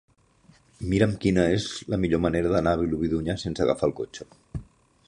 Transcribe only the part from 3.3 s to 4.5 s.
sense agafar el cotxe.